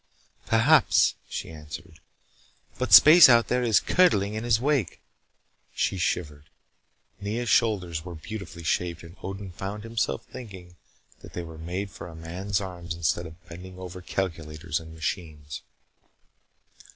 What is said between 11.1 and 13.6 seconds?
that they were made for a man's arms instead of